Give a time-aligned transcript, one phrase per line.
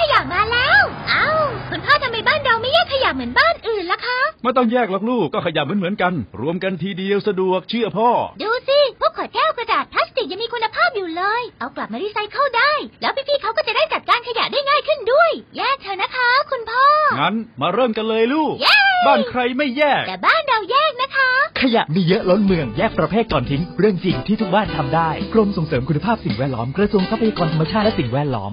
[0.00, 1.28] ขยะมาแล้ว เอ้า
[1.70, 8.08] คุณพ่อทำไมบ้านเราไม่แยกขยะเหมือนบ้านอื่นล่ะคะ ไม่ต้องแยกหรอกลูกก็ขยะเหมือนเหมือนๆกัน รวมกันทีเดียวสะดวกเชื่อพ่อ
[8.42, 12.72] ดูสิ พวกขวดแก้วกระดาษพลาสติกยังมีคุณภาพอยู่เลย เอากลับมารีไซเคิลได้
[13.02, 16.84] แล้วพี่ๆเขาก็จะได้จัดการขยะได้ง่ายขึ้นด้วย แยกเถอะนะคะ คุณพ่อ
[17.20, 21.30] งั้นมาเริ่มกันเลยลูก เย้ บ้านใครไม่แยก แต่บ้านเราแยกนะคะ
[21.60, 28.52] ขยะมีเยอะล้นเมืองแยกประเภทก่อนทิ้ง เรื่องจริงที่ทุกบ้านทำได้ กรมส่งเสริมคุณภาพสิ่งแวดล้อมกระทรวงทรัพยากรธรรมชาติและสิ่งแวดล้อม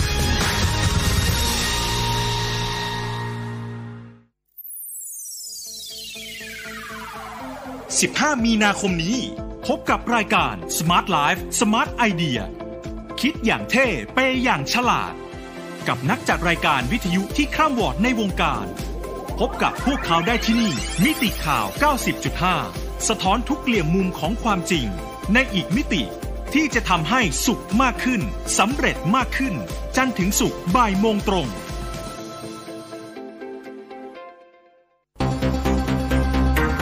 [7.99, 9.17] 15 มีนาคมนี้
[9.67, 12.39] พบกับรายการ Smart Life Smart Idea
[13.21, 15.13] คิดอย่างเท่ เปอย่างฉลาด
[15.87, 18.65] กับนักจัดรายการวิทยุที่ข้ามวอร์ดในวงการ
[19.39, 21.65] พบกับพวกเขาได้ที่นี่ มิติข่าว
[22.37, 24.87] 90.5 สะท้อนทุกเหลี่ยมมุมของความจริง
[25.33, 26.03] ในอีกมิติ
[26.53, 28.21] ที่จะทำให้สุขมากขึ้น
[28.59, 29.53] สำเร็จมากขึ้น
[29.95, 31.47] จันถึงสุขบ่ายโมงตรง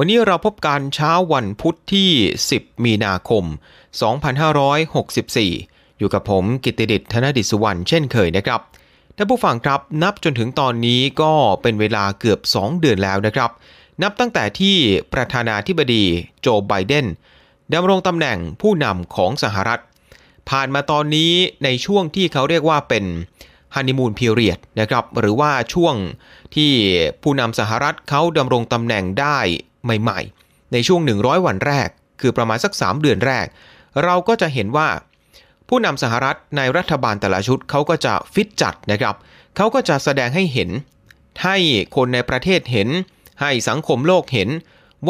[0.00, 2.10] วันนี้เราพบกันเช้าวันพุทธที่
[2.48, 3.44] 10 มีนาคม
[4.76, 8.60] 2564 อยู่กับผมกิตติดิษธนดิษฐ์สุวรรณเช่นเคยนะครับ
[9.16, 11.32] ท่านผู้ฟังครับนับจนถึงตอนนี้ก็
[11.62, 13.50] เป็นเวลาเกือบ 2 เดือนแล้วนะครับ
[14.02, 14.76] นับตั้งแต่ที่
[15.12, 16.04] ประธานาธิบดี
[16.40, 17.06] โจไบเดน
[17.74, 19.80] ดำรงตำแหน่งผู้นำของสหรัฐ
[20.50, 21.32] ผ่านมาตอนนี้
[21.64, 23.04] ในช่วงที่เขาเรียกว่าเป็น
[23.74, 25.94] ฮันนีมูนพีเรียดนะครับหรือว่าช่วง
[26.54, 26.70] ที่
[27.22, 29.38] ผู้นำสหรัฐเขาดำรงตำแหน่งได้
[29.84, 31.88] ใหม่ๆ ในช่วง 100 วันแรก
[32.20, 33.46] คือประมาณสัก 3 เดือนแรก
[34.04, 34.88] เราก็จะเห็นว่า
[35.68, 39.14] ผู้นำสหรัฐในรัฐบาลแต่ละชุดเขาก็จะฟิตจัดนะครับ
[39.56, 40.70] เขาก็จะแสดงให้เห็น
[41.44, 41.56] ให้
[41.96, 42.88] คนในประเทศเห็น
[43.40, 44.48] ให้สังคมโลกเห็น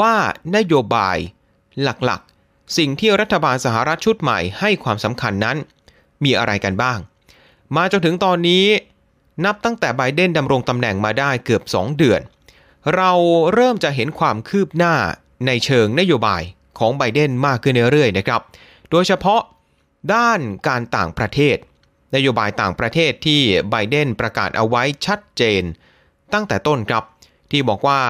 [0.01, 0.15] ว่า
[0.57, 1.17] นโยบาย
[1.83, 5.57] หลักๆ สิ่งที่รัฐบาลสหรัฐชุดใหม่ให้ความสำคัญนั้น
[6.25, 6.99] มีอะไรกันบ้าง
[7.77, 8.67] มาจนถึงตอนนี้
[9.45, 12.21] นับตั้งแต่ไบเดนดำรงตำแหน่งมาได้เกือบ 2 เดือน
[12.95, 13.13] เรา
[13.55, 14.95] เริ่มจะเห็นความคืบหน้า
[15.47, 16.43] ในเชิงนโยบาย
[16.79, 18.41] ของไบเดนมากขึ้นเรื่อยๆนะครับ
[18.91, 19.41] โดยเฉพาะ
[20.15, 21.57] ด้านการต่างประเทศ
[22.15, 23.41] นโยบายต่างประเทศที่
[23.71, 25.63] ไบเดนประกาศเอาไว้ชัดเจน
[26.33, 27.05] ตั้งแต่ต้นครับ
[27.51, 28.01] ที่บอกว่า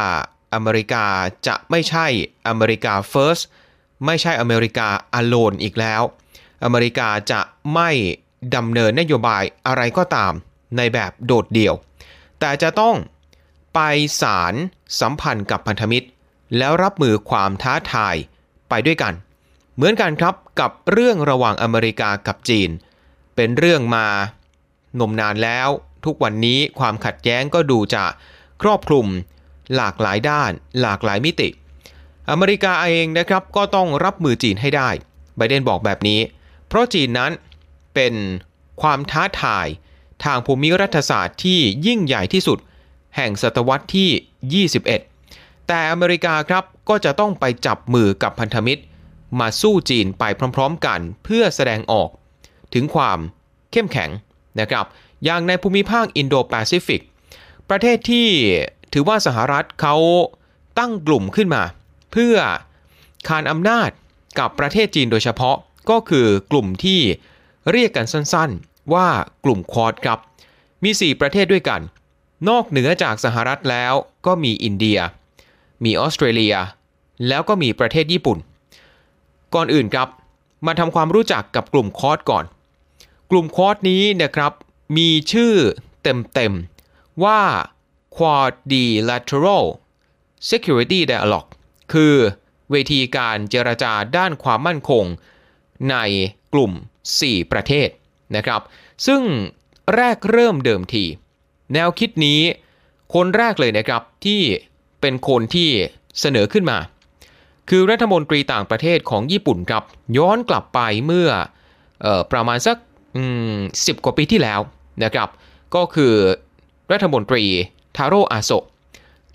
[0.55, 1.05] อเมริกา
[1.47, 2.06] จะไม่ใช่
[2.49, 3.43] อเมริกา first
[4.06, 4.88] ไม่ใช่อเมริกา
[5.21, 6.03] alone อีกแล้ว
[6.65, 7.41] อเมริกาจะ
[7.75, 7.91] ไม่
[8.56, 10.33] ดำเนินนโยบายอะไรก็ตาม
[10.77, 11.75] ในแบบโดดเดี่ยว
[12.41, 12.97] แต่จะต้อง
[13.81, 14.55] ไปสาร
[15.00, 16.09] สัมพันธ์กับพันธมิตร
[16.59, 18.16] แล้วรับมือความท้าทาย
[18.69, 19.15] ไปด้วยกัน
[19.75, 22.71] เหมือนกันครับกับเรื่องระหว่างอเมริกากับจีน
[23.37, 24.06] เป็นเรื่องมา
[25.00, 25.69] นมนานแล้ว
[26.05, 28.05] ทุกวันนี้ความขัดแย้งก็ดูจะ
[28.62, 29.06] ครอบคลุม
[29.76, 30.50] หลากหลายด้าน
[30.81, 31.49] หลากหลายมิติ
[32.31, 34.88] อเมริกาเองนะครับก็ต้องรับมือจีนให้ได้
[35.37, 36.20] ไบเดนบอกแบบนี้
[36.69, 37.32] เพราะจีนนั้น
[37.94, 38.14] เป็น
[38.82, 39.67] ความท้าทาย
[40.25, 42.58] ทางภูมิรัฐศาสตร์ที่ยิ่งใหญ่ที่สุด
[43.19, 48.82] แห่งศตวรรษที่ 21 แต่อเมริกาครับก็จะต้องไปจับมือกับพันธมิตร
[49.41, 50.25] มาสู้จีนไป
[50.56, 52.09] พร้อมๆกันเพื่อแสดงออก
[52.75, 53.19] ถึงความ
[53.73, 54.11] เข้มแข็ง
[54.61, 54.87] นะครับ
[55.25, 57.00] อย่างในภูมิภาคอินโดแปซิฟิก
[57.69, 58.29] ประเทศที่
[58.93, 59.97] ถือว่าสหรัฐเขา
[60.79, 61.62] ตั้งกลุ่มขึ้นมา
[62.12, 62.37] เพื่อ
[63.29, 63.91] คานอำนาจ
[64.38, 65.56] กับประเทศจีนโดยเฉพาะ
[65.91, 67.00] ก็คือกลุ่มที่
[67.73, 69.09] เรียกกันสั้นๆ ว่า
[69.44, 70.19] กลุ่มควอดครับ
[70.85, 71.81] มี 4 ประเทศด้วยกัน
[72.49, 73.94] นอกเหนือจากสหรัฐแล้ว
[74.26, 74.99] ก็มีอินเดีย
[75.85, 76.56] มีออสเตรเลีย
[77.29, 78.38] แล้วก็มีประเทศญี่ปุ่น
[79.55, 80.08] ก่อนอื่นครับ
[80.67, 82.44] มาทำความรู้จักกับกลุ่มควอดก่อน
[83.31, 84.52] กลุ่มควอดนี้นะครับ
[84.96, 85.55] มีชื่อ
[86.02, 87.40] เต็มๆว่า
[88.17, 89.64] Quadrilateral
[90.50, 91.50] Security Dialogue
[91.93, 92.14] คือ
[92.70, 95.05] เวทีการเจรจาด้านความมั่นคง
[95.91, 95.96] ใน
[96.52, 96.73] กลุ่ม
[97.12, 97.88] 4 ประเทศ
[98.37, 98.61] นะครับ
[99.06, 99.23] ซึ่ง
[99.94, 101.05] แรกเริ่มเดิมที
[101.75, 102.41] แนวคิดนี้
[103.15, 104.41] คนแรกเลยนะครับที่
[105.00, 105.69] เป็นคนที่
[106.20, 106.79] เสนอขึ้นมา
[107.69, 109.85] คือรัฐมนตรีต่างประเทศของญี่ปุ่นครับ
[110.19, 111.29] ย้อนกลับไปเมื่อ
[112.05, 112.76] ออประมาณสัก
[113.87, 114.61] สิบกว่าปีที่แล้ว
[115.05, 115.29] นะครับ
[115.75, 116.15] ก็คือ
[116.93, 117.44] รัฐมนตรี
[117.97, 118.50] ทาโร่อาโซ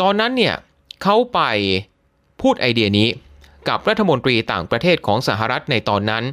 [0.01, 0.55] ตอนนั้นเนี่ย
[1.03, 1.39] เขาไป
[2.41, 3.07] พูดไอเดียนี้
[3.69, 6.23] กับรัฐมนตรีต่างประเทศของสหรัฐในตอนนั้น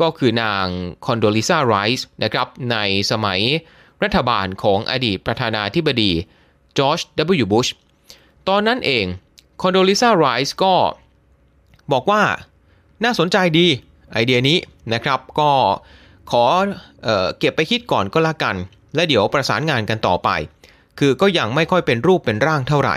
[0.00, 0.66] ก็คือนาง
[1.06, 2.76] คอนโดลิซาไรส์นะครับใน
[3.10, 3.40] สมัย
[4.02, 6.12] รัฐบาลของอดีตประธานาธิบดี
[6.78, 7.00] จอร์จ
[7.42, 7.46] W.
[7.52, 7.66] บุช
[8.48, 9.04] ตอนนั้นเอง
[9.62, 10.74] คอนโดลิซาไรส์ก็
[11.92, 12.22] บอกว่า
[13.04, 13.66] น่าสนใจดี
[14.12, 14.58] ไอเดียนี้
[14.92, 15.50] นะครับก็
[16.30, 16.44] ขอ
[17.04, 18.56] เออเก็บไปคิดก่อนก็แล้วกัน
[18.94, 20.28] และเดี๋ยวประสานงานกันต่อไป
[20.98, 22.96] คือก็ยังไม่ค่อยเป็นรูปเป็นร่างเท่าไหร่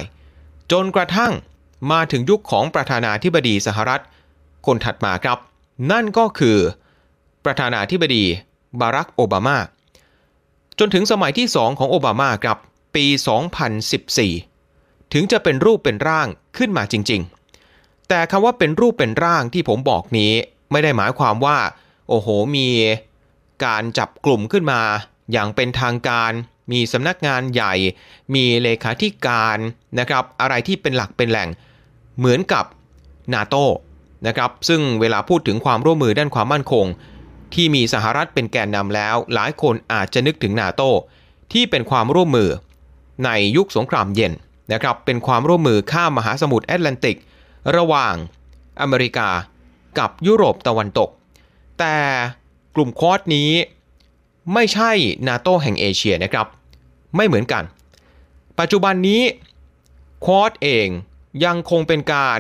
[0.72, 1.34] จนกระทั่ง
[1.92, 4.02] มาถึงยุคของประธานาธิบดีสหรัฐ
[4.66, 5.38] คนถัดมาครับ
[5.92, 6.58] นั่นก็คือ
[7.46, 8.24] ประธานาธิบดี
[8.80, 9.58] บารักโอบามา
[10.80, 12.58] จนถึงสมัยที่ 2 ของโอบามาครับ
[12.96, 13.06] ปี
[14.30, 16.28] 2014 ถึงจะเป็นรูปเป็นร่าง
[16.58, 17.22] ขึ้นมาจริง
[17.66, 20.32] ๆ แต่คำว่าเป็นรูปเป็นร่างที่ผมบอกนี้
[20.72, 21.58] ไม่ได้หมายความว่า
[22.10, 22.70] โอ้โหมี
[23.66, 24.82] การจับกลุ่มขึ้นมา
[25.32, 26.32] อย่างเป็นทางการ
[26.72, 27.74] มีสำนักงานใหญ่
[28.36, 29.58] มีเลขาธิการ
[30.00, 31.50] นะครับ อะไรที่เป็นหลักเป็นแหล่ง
[32.18, 32.66] เหมือนกับ
[33.34, 33.56] นาโต
[34.28, 36.86] นะครับ ซึ่งเวลาพูดถึงความร่วมมือด้านความมั่นคง
[37.54, 40.82] ที่มีสหรัฐเป็นแกนนำแล้ว หลายคนอาจจะนึกถึงนาโต
[41.54, 42.50] ที่เป็นความร่วมมือ
[43.26, 44.34] ในยุคสงครามเย็น
[44.74, 47.18] นะครับเป็นความร่วมมือข้ามมหาสมุทรแอตแลนติก
[47.78, 48.16] ระหว่าง
[48.82, 49.30] อเมริกา
[50.00, 51.10] กับยุโรปตะวันตก
[51.80, 51.96] แต่
[52.76, 53.52] กลุ่มควอดนี้
[54.54, 54.92] ไม่ใช่
[55.28, 56.48] นาโตแห่งเอเชียนะครับ
[57.16, 57.64] ไม่เหมือนกัน
[58.60, 59.22] ปัจจุบันนี้
[60.26, 60.88] ควอดเอง
[61.46, 62.40] ยังคงเป็นการ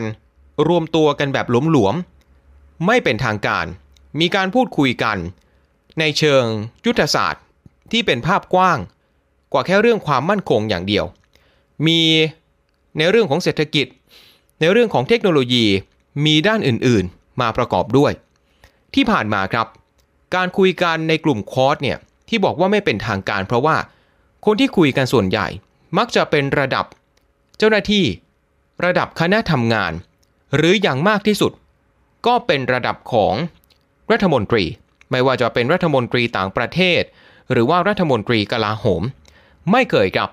[0.68, 3.66] รวมตัวกันแบบหลวมๆ ไม่เป็นทางการ
[4.20, 5.18] มีการพูดคุยกัน
[6.00, 6.44] ในเชิง
[6.86, 7.44] ยุทธศาสตร์
[7.92, 8.80] ที่เป็นภาพกว้าง
[9.52, 11.06] กว่าแค่เรื่องความมั่นคงอย่างเดียว
[11.88, 12.02] มี
[12.98, 13.88] ในเรื่องของเศรษฐกิจ
[14.60, 15.66] ในเรื่องของเทคโนโลยี
[16.26, 18.12] มีด้านอื่นๆ มาประกอบด้วย
[18.94, 19.68] ที่ผ่านมาครับ
[20.36, 21.98] การคุยกันในกลุ่มคอร์สเนี่ย
[22.30, 23.78] ที่บอกว่าไม่เป็นทางการ เพราะว่า
[24.46, 25.48] คนที่คุยกันส่วนใหญ่
[25.98, 26.86] มักจะเป็นระดับ
[27.58, 28.06] เจ้าหน้าที่
[28.86, 29.92] ระดับคณะทำงาน
[30.56, 31.52] หรืออย่างมากที่สุด
[32.26, 33.34] ก็เป็นระดับของ
[34.12, 34.64] รัฐมนตรี
[35.12, 37.02] ไม่ว่าจะเป็นรัฐมนตรีต่างประเทศ
[37.52, 39.04] หรือว่ารัฐมนตรีกลาโหม
[39.72, 40.30] ไม่เคยครับ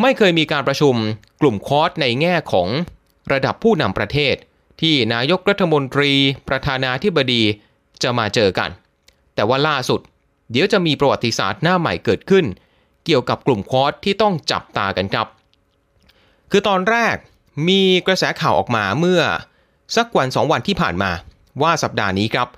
[0.00, 0.94] ไม่เคยมีการประชุม
[1.40, 2.68] กลุ่มคอร์สในแง่ของ
[3.32, 4.34] ระดับผู้นำประเทศ
[4.80, 6.12] ที่นายกรัฐมนตรี
[6.48, 7.42] ประธานาธิบดี
[8.02, 8.70] จะมาเจอกัน
[9.34, 10.00] แต่ว่าล่าสุด
[10.50, 12.44] เดี๋ยวจะมีประวัติศาสตร์หน้าใหม่เกิดขึ้น
[13.04, 15.26] เกี่ยวกับกลุ่มคอร์สที่ต้องจับตากันครับ
[16.50, 17.16] คือตอนแรก
[17.68, 19.22] มีกระแสข่าวออกมาเมื่อ
[19.96, 21.10] สักวันสองวันที่ผ่านมา
[21.62, 22.48] ว่าสัปดาห์นี้ครับ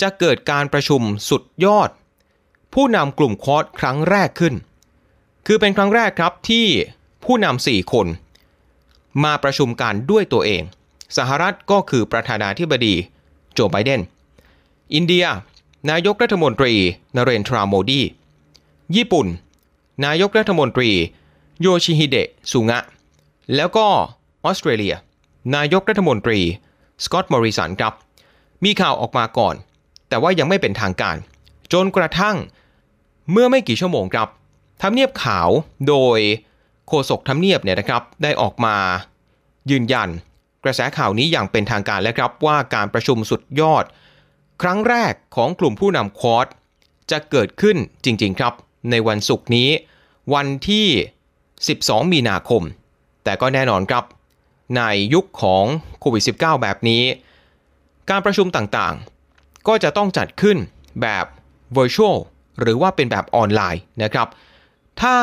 [0.00, 1.90] จะเกิดการประชุมสุดยอด
[2.74, 4.54] ผู้นำกลุ่มคอร์สครั้งแรกขึ้น
[5.46, 6.66] คือเป็นครั้งแรกครับที่
[7.24, 8.06] ผู้นำสี่คน
[9.24, 10.62] มาประชุมกันด้วยตัวเอง
[11.16, 12.94] สหรัฐก็คือประธานาธิบดี
[13.54, 14.00] โจไบเดน
[14.94, 15.26] อินเดีย
[15.90, 16.74] นายกรัฐมนตรี
[17.16, 18.02] นเรนทราโมดี
[18.96, 19.26] ญี่ปุ่น
[20.06, 20.90] นายกรัฐมนตรี
[21.60, 22.78] โยชิฮิเดะสุงะ
[23.54, 23.86] แล้วก็
[24.44, 24.94] ออสเตรเลีย
[25.56, 26.40] นายกรัฐมนตรี
[27.04, 27.94] สกอตต์มอริสันครับ
[28.64, 29.54] มีข่าวออกมาก่อน
[30.08, 31.16] แต่ว่ายังไม่เป็นทางการ
[31.72, 32.36] จนกระทั่ง
[33.32, 34.28] เมื่อไม่กี่ชั่วโมงครับ
[34.82, 35.48] ทำเนียบขาว
[35.88, 36.18] โดย
[36.86, 38.76] โฆษกทำเนียบเนี่ยนะครับได้ออกมา
[39.70, 40.08] ยืนยัน
[40.64, 43.84] กระแสข่าวนี้อย่างเป็นทางการแล้วครับว่าการประชุมสุดยอด
[44.62, 46.46] ครั้งแรกของกลุ่มผู้นำควอด
[47.10, 48.54] จะเกิดขึ้นจริงๆครับ
[48.90, 49.70] ในวันศุกร์นี้
[50.34, 50.86] วันที่
[51.48, 52.62] 12 มีนาคม
[53.24, 54.04] แต่ก็แน่นอนครับ
[54.76, 54.82] ใน
[55.14, 55.64] ยุคของ
[56.00, 57.02] โควิด -19 แบบนี้
[58.10, 59.15] การประชุมต่างๆ
[59.68, 60.56] ก็จะต้องจัดขึ้น
[61.02, 61.26] แบบ
[61.76, 62.16] virtual
[62.60, 64.28] หรือว่าเป็นแบบออนไลน์นะครับ
[65.02, 65.16] ถ้า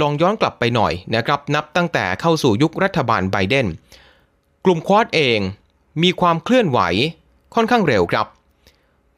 [0.00, 3.66] ลองย้อนกลับไปหน่อยนะครับนับตั้งแต่เข้าสู่ยุครัฐบาลไบเดน
[4.64, 5.38] กลุ่มควอดเอง
[6.02, 6.80] มีความเคลื่อนไหว
[7.54, 8.26] ค่อนข้างเร็วครับ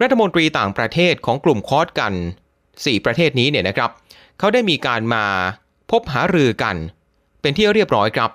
[0.02, 2.12] รัฐมนตรีต่างประเทศของกลุ่มควอดกัน
[2.60, 3.90] 4 ประเทศนี้เนี่ยนะครับ
[4.38, 5.24] เขาได้มีการมา
[5.90, 6.76] พบหารือกัน
[7.40, 8.30] เป็นที่เรียบร้อยครับ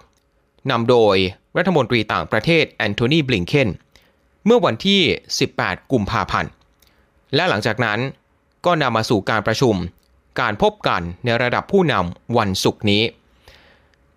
[0.72, 1.16] นำโดย
[1.58, 3.70] รัฐมนตรีต่างประเทศแอนโทนีบลิงเคน
[4.46, 5.02] เมื่อวันที่
[5.46, 6.52] 18 กุมภาพันธ์
[7.36, 8.00] และหลังจากนั้น
[8.66, 9.76] ก็นำมาสู่การประชุม
[10.42, 13.04] การพบกันในระดับผู้นำวันศุกร์นี้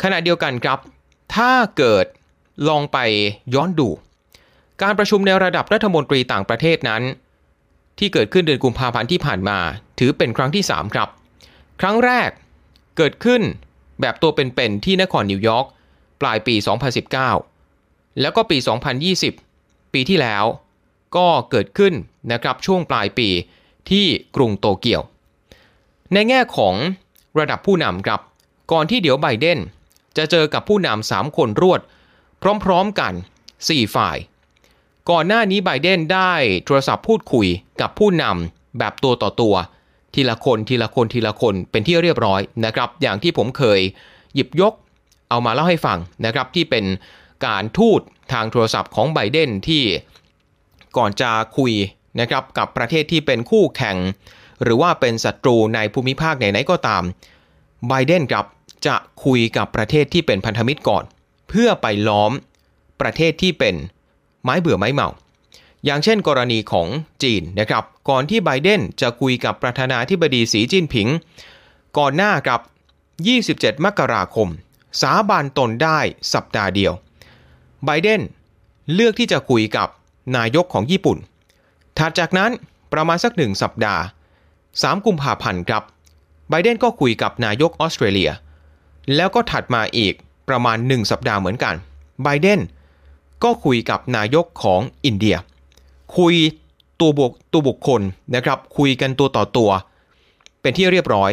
[0.03, 0.79] ขณะเดียวกันครับ
[1.35, 2.07] ถ้าเกิด
[2.69, 2.99] ลองไป
[3.55, 3.89] ย้อนดู
[4.83, 7.03] การประชุมในระดับรัฐมนตรีต่างประเทศนั้น
[7.99, 9.59] ที่เกิดขึ้นเดือนกุมภาพันธ์ที่ผ่านมา
[9.99, 11.09] ถือเป็นครั้งที่ 3 ครับ
[11.81, 12.31] ครั้งแรก
[12.97, 13.43] เกิดขึ้น
[14.01, 15.67] แบบตัวเป็นๆที่นครนิวยอร์ก
[16.21, 16.55] ปลายปี
[17.39, 18.59] 2019 แล้วก็ปี
[19.09, 19.48] 2020
[19.99, 20.45] ปีที่แล้ว
[21.17, 21.95] ก็เกิดขึ้น
[22.33, 23.29] นะครับช่วงปลายปี
[23.91, 25.03] ที่กรุงโตเกียว
[26.13, 26.75] ในแง่ของ
[27.39, 28.21] ระดับผู้นำครับ
[28.73, 29.59] ก่อนที่เดี๋ยวไบเดน
[30.17, 31.81] จะเจอกับผู้นำ3คนรวด
[32.65, 33.13] พร้อมๆกัน
[33.59, 34.17] 4 ฝ่าย
[35.11, 36.33] ก่อนหน้านี้ไบเดนได้
[36.65, 37.47] โทรศัพท์พูดคุย
[37.81, 39.55] กับผู้นำแบบตัวต่อตัว
[40.15, 43.81] ทีละคนทีละคนทีละคนเป็นที่เรียบร้อยนะครับ อย่างที่ผมเคย
[44.35, 44.73] หยิบยก
[45.31, 46.85] เอามาเล่าให้ฟังนะครับที่เป็น
[47.47, 48.01] การทูต
[48.33, 49.85] ทางโทรศัพท์ของไบเดนที่
[50.97, 51.73] ก่อนจะคุย
[52.21, 53.97] นะครับกับประเทศที่เป็นคู่แข่ง
[54.63, 57.03] หรือว่าเป็นศัตรูในภูมิภาคไหนๆก็ตาม
[57.89, 58.47] ไบเดนกับ
[58.87, 61.05] จะคุยกับประเทศที่เป็นพันธมิตรก่อน
[61.49, 62.33] เพื่อไปล้อม
[63.01, 63.75] ประเทศที่เป็น
[64.43, 65.09] ไม้เบื่อไม้เมา
[65.85, 66.89] อย่างเช่นกรณีของ
[67.23, 71.09] จีนนะครับ ก่อนที่ไบเดนจะคุยกับประธานาธิบดีสีจิ้นผิง
[71.99, 72.61] ก่อนหน้ากับ
[73.23, 74.49] 27 มกราคม
[75.03, 75.99] สาบานตนได้
[76.33, 76.93] สัปดาห์เดียว
[77.85, 78.21] ไบเดน
[78.95, 79.89] เลือกที่จะคุยกับ
[80.37, 81.19] นายกของญี่ปุ่น
[81.99, 82.51] ถัดจากนั้น
[82.93, 84.03] ประมาณสักหนึ่งสัปดาห์
[84.55, 85.83] 3 กุมภาพันธ์ครับ
[86.51, 88.31] ไบเดนก็คุยกับนายกออสเตรเลีย
[89.17, 90.15] แล้วก็ถัดมาอีก
[90.49, 91.75] ประมาณ 1 สัปดาห์เหมือนกัน
[92.23, 92.61] ไบเดน
[93.45, 95.37] ก็คุยกับนายกของอินเดีย
[96.19, 96.35] คุย
[97.01, 98.03] ตัวบุคตัวบุคคล
[98.35, 99.71] นะครับ คุยกันตัวต่อตัว
[100.61, 101.31] เป็นที่เรียบร้อย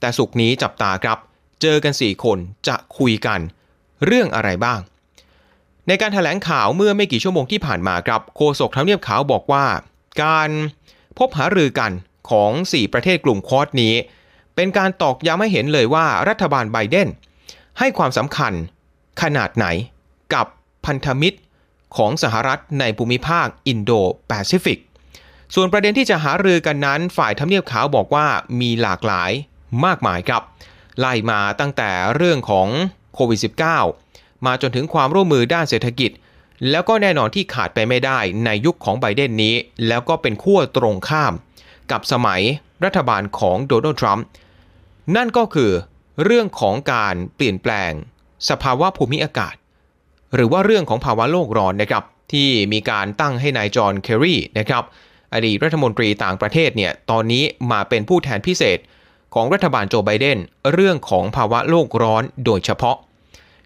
[0.00, 1.18] แต่สุกนี้จับตาครับ
[1.62, 3.40] เจอกัน 4 คนจะคุยกัน
[4.04, 4.78] เรื่องอะไรบ้าง
[5.88, 9.64] ในการถแถลงข่าวเมื่อไม่กี่ชั่วโมงที่ผ่านมาครับโฆษกทำเนียบขาวบอกว่า
[10.22, 10.50] การ
[11.18, 11.92] พบหารือกัน
[12.30, 13.94] ของ 4 ประเทศกลุ่มควอดนี้
[14.54, 17.08] เป็นการตอกย้ำให้เห็นเลยว่ารัฐบาลไบเดน
[17.78, 18.52] ให้ความสำคัญ
[19.22, 19.66] ขนาดไหน
[20.34, 20.46] กับ
[20.86, 21.38] พันธมิตร
[21.96, 23.92] ของสหรัฐในภูมิภาคอินโด
[24.28, 24.78] แปซิฟิก
[25.54, 28.26] ส่วนประเด็นที่จะหารือกันนั้น ฝ่ายทำเนียบขาวบอกว่า
[28.60, 29.30] มีหลากหลาย
[29.84, 30.42] มากมายครับ
[31.00, 32.68] ไล่มาตั้งแต่เรื่องของ
[33.14, 34.03] โควิด -19
[34.46, 36.10] มาจนถึงความร่วมมือด้านเศรษฐกิจ
[36.70, 39.54] แล้วก็แน่นอนที่ขาดไปไม่ได้ในยุคของไบเดนนี้
[39.88, 41.32] แล้วก็เป็นขั้วตรงข้าม
[41.92, 42.42] กับสมัย
[42.84, 44.26] รัฐบาลของโดนัลด์ทรัมป์
[45.16, 45.70] นั่นก็คือ
[46.24, 47.92] เรื่องของการเปลี่ยนแปลง
[48.48, 49.54] สภาวะภูมิอากาศ
[50.34, 54.84] หรือว่าเรื่องของภาวะโลกร้อนนะครับที่มีการตั้งให้นายจอห์นเคอรีนะครับ
[55.34, 58.78] อดีตรัฐมนตรีต่างประเทศเนี่ยตอนนี้มาเป็นผู้แทนพิเศษ
[59.34, 60.38] ของรัฐบาลโจไบเดน
[60.72, 62.96] เรื่องของภาวะโลกร้อนโดยเฉพาะ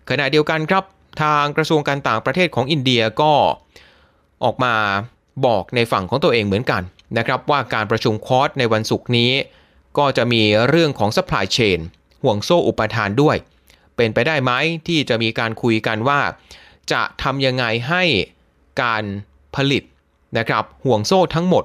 [0.09, 0.85] ขณะเดียวกันครับ
[1.23, 3.33] ทางกระทรวงการต่างประเทศของอินเดียก็
[4.45, 4.75] ออกมา
[5.47, 6.83] บอกในฝั่งของตัวเองเหมือนกัน
[7.19, 9.33] นะครับว่าการประชุมคอร์สในวันศุกร์นี้
[9.99, 11.79] ก็จะมีเรื่องของ supply chain
[12.23, 13.37] ห่วงโซ่อุปทานด้วย
[13.97, 14.53] เป็นไปได้ไหม
[14.87, 16.21] ที่จะมีการคุยกันว่า
[16.93, 18.05] จะทำยังไงให้
[18.83, 19.05] การ
[19.57, 19.83] ผลิต
[20.38, 21.65] นะครับห่วงโซ่ทั้งหมด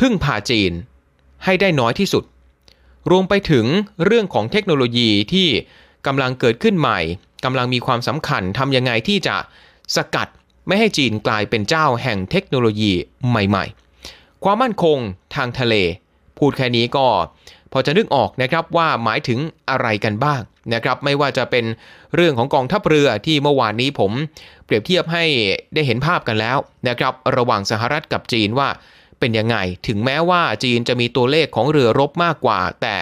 [0.00, 0.72] พึ่งพาจีน
[1.44, 2.24] ให้ได้น้อยที่สุด
[3.10, 3.66] รวมไปถึง
[4.04, 5.48] เรื่องของเทคโนโลยีที่
[6.06, 7.00] กำลังเกิดขึ้นใหม่
[7.44, 9.36] กำลังมีความสำคัญทำยังไงที่จะ
[9.96, 10.28] สกัด
[10.66, 12.92] ไม่ให้จีนกลายเป็นเจ้าแห่งเทคโนโลยี
[13.28, 13.64] ใหม่
[14.04, 14.98] ๆ ความมั่นคง
[15.34, 15.74] ทางทะเล
[16.38, 17.06] พูดแค่นี้ก็
[17.72, 19.38] พอจะนึกออกนะครับว่าหมายถึง
[19.70, 20.40] อะไรกันบ้าง
[20.74, 21.64] นะครับ ไม่ว่าจะเป็น
[22.14, 24.12] เรื่องของกองทัพเรือที่เมื่อวานนี้ผม
[24.64, 25.24] เปรียบเทียบให้
[25.74, 28.68] ได้เห็นภาพกันแล้วนะครับ ระหว่างสหรัฐกับจีนว่า
[29.18, 32.96] เป็นยังไง ถึงแม้ว่าจีนจะมีตัวเลขของเรือรบมากกว่า แต่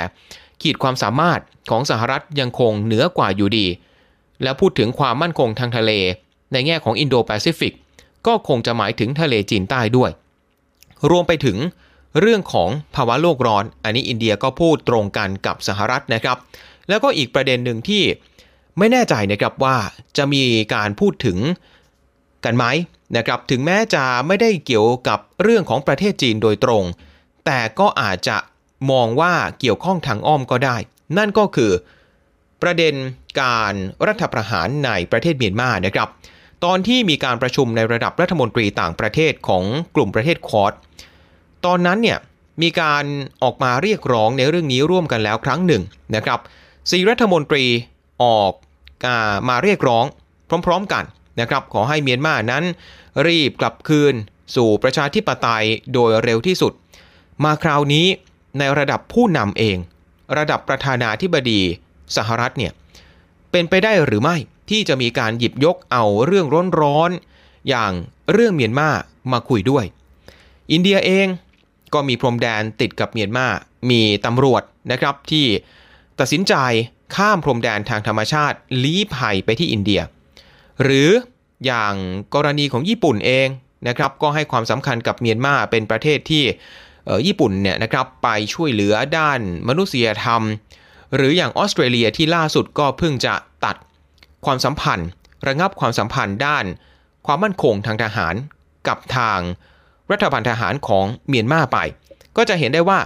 [0.63, 1.41] ขีดความสามารถ
[1.71, 3.67] ของสหรัฐยังคงเหนือกว่าอยู่ดี
[4.43, 5.93] แล้วพูดถึงความมั่นคงทางทะเล
[6.53, 7.73] ในแง่ของอินโดแปซิฟิก
[8.27, 10.11] ก็คงจะหมายถึงทะเลจีนใต้ด้วย
[11.11, 11.57] รวมไปถึง
[12.21, 16.37] เรื่องของภาวะโลกร้อน อันนี้อินเดียก็พูดตรงกันกับสหรัฐนะครับ
[16.89, 18.03] แล้วก็อีกประเด็นหนึ่งที่
[18.79, 19.77] ไม่แน่ใจนะครับว่า
[20.17, 20.43] จะมี
[20.75, 21.39] การพูดถึง
[22.45, 22.65] กันไหม
[23.17, 26.83] นะครับ ถึงแม้จะไม่ได้เกี่ยวกับเรื่องของประเทศจีนโดยตรง
[27.47, 28.37] แต่ก็อาจจะ
[28.91, 30.77] มองว่าเกี่ยวข้องทางอ้อมก็ได้
[31.19, 31.73] นั่นก็คือ
[32.63, 32.95] ประเด็น
[33.41, 33.73] การ
[34.07, 36.09] รัฐประหารในประเทศเมียนมานะครับ
[36.65, 39.65] ตอนที่มีการประชุมในระดับรัฐมนตรีต่างประเทศของ
[39.95, 40.73] กลุ่มประเทศควอด
[41.65, 42.19] ตอนนั้นเนี่ย
[42.63, 43.05] มีการ
[43.43, 45.83] ออกมาเรียกร้องในเรื่องนี้ร่วมกันแล้วครั้งหนึ่ง
[46.17, 46.41] นะครับ
[46.91, 47.65] สี่รัฐมนตรี
[48.25, 48.53] ออก
[49.49, 50.05] มาเรียกร้อง
[50.67, 51.05] พร้อม ๆกัน
[51.41, 52.65] นะครับ ขอให้เมียนมานั้น
[53.27, 54.15] รีบกลับคืน
[54.57, 56.73] สู่ประชาธิปไตยโดยเร็วที่สุด
[57.45, 58.07] มาคราวนี้
[58.59, 59.77] ในระดับผู้นำเอง
[60.39, 61.61] ระดับประธานาธิบดี
[62.17, 62.73] สหรัฐเนี่ย
[63.57, 64.37] เป็นไปได้หรือไม่
[64.71, 66.47] ที่จะมีการหยิบยกเอาเรื่อง
[66.81, 67.93] ร้อนๆอย่าง
[68.33, 68.89] เรื่องเมียนมา
[69.33, 69.85] มาคุยด้วย
[70.73, 71.27] อินเดียเอง
[71.95, 73.47] ก็มีพรมแดนติดกับเมียนมา
[73.91, 75.47] มีตำรวจนะครับที่
[76.19, 76.55] ตัดสินใจ
[77.15, 80.01] ข้ามพรมแดนทางธรรมชาติลี้ภัยไปที่อินเดีย
[80.83, 81.11] หรือ
[81.67, 81.95] อย่าง
[82.35, 83.49] กรณีของญี่ปุ่นเอง
[83.89, 86.45] นะครับก็ให้ความสำคัญกับเมียนมาเป็นประเทศที่
[87.27, 90.43] ญี่ปุ่นเนี่ยนะครับไปช่วยเหลือด้านมนุษยธรรม
[91.15, 93.35] หรืออย่างออสเตรเลียที่ล่าสุดก็เพิ่งจะ
[93.65, 93.77] ตัด
[94.45, 95.09] ความสัมพันธ์
[95.47, 96.65] ระงับความสัมพันธ์ด้าน
[97.27, 98.35] ความมั่นคงทางทหาร
[98.89, 99.41] กับทาง
[100.13, 101.79] รัฐบาลทหารของเมียนมาไป
[102.37, 103.01] ก็จะเห็นได้ว่า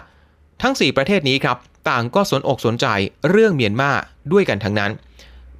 [0.62, 1.56] ทั้ง 4 ประเทศนี้ครับ
[1.88, 2.86] ต่างก็สนอกสนใจ
[3.30, 3.90] เรื่องเมียนมา
[4.32, 4.92] ด้วยกันทั้งนั้น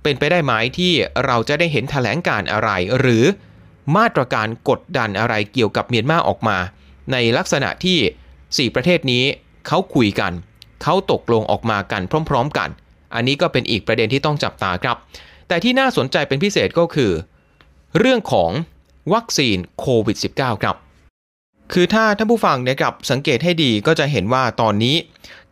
[0.03, 0.93] เป็นไปได้ไหมที่
[1.25, 3.25] เราจะได้เห็นถแถลงการอะไร หรือ
[3.97, 6.59] มาตรการกดดันอะไรเกี่ยวกับเมียนมาออกมา
[7.13, 9.25] ในลักษณะที่ 4 ประเทศนี้
[9.67, 10.33] เขาคุยกัน
[10.83, 12.69] เขาตกลงออกมากันพร้อม ๆ กัน
[13.15, 14.97] อันนี้ก็เป็นอีกประเด็นที่ต้องจับตาครับ
[15.49, 17.13] แต่ที่น่าสนใจเป็นพิเศษก็คือ
[17.99, 18.51] เรื่องของ
[19.13, 20.77] วัคซีนโควิด -19 ครับ
[21.73, 24.97] คือถ้าท่านผู้ฟังนะครับสังเกตให้ดีก็จะเห็นว่าตอนนี้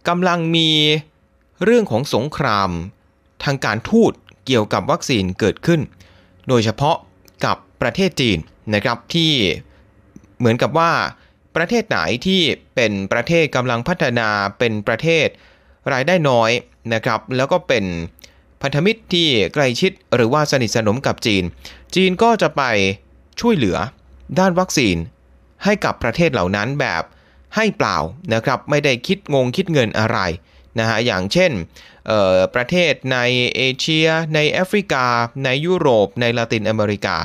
[0.08, 0.70] กำลังมี
[1.64, 2.70] เรื่องของสงคราม
[3.44, 4.12] ทางการทูต
[4.46, 5.80] เกี่ยวกับวัคซีนเกิดขึ้น
[6.48, 6.96] โดยเฉพาะ
[7.44, 8.38] กับประเทศจีน
[8.74, 9.32] นะครับที่
[10.38, 10.90] เหมือนกับว่า
[11.58, 12.40] ประเทศไหนที่
[12.74, 15.26] เป็นประเทศกำลังพัฒนาเป็นประเทศ
[15.92, 16.50] รายได้น้อย
[16.94, 17.84] นะครับ แล้วก็เป็น
[18.62, 21.44] พันธมิตรที่ใกล้ชิดหรือว่าสนิทสนมกับจีน
[21.94, 22.62] จีนก็จะไป
[23.40, 23.76] ช่วยเหลือ
[24.38, 24.96] ด้านวัคซีน
[25.64, 27.02] ให้กับประเทศเหล่านั้นแบบ
[27.56, 27.96] ให้เปล่า
[28.34, 30.18] นะครับไม่ได้คิดงงคิดเงินอะไร
[30.78, 31.52] นะฮะอย่างเช่น
[32.54, 33.18] ประเทศใน
[33.56, 35.06] เอเชีย ในแอฟริกา
[35.44, 37.16] ในยุโรป ในลาตินอเมริกา